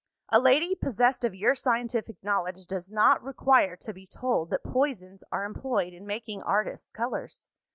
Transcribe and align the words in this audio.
"A 0.29 0.39
lady, 0.39 0.73
possessed 0.73 1.23
of 1.23 1.35
your 1.35 1.53
scientific 1.53 2.15
knowledge, 2.23 2.65
does 2.65 2.89
not 2.91 3.21
require 3.21 3.75
to 3.75 3.93
be 3.93 4.07
told 4.07 4.49
that 4.49 4.63
poisons 4.63 5.23
are 5.31 5.45
employed 5.45 5.93
in 5.93 6.07
making 6.07 6.41
artists' 6.41 6.89
colours. 6.89 7.49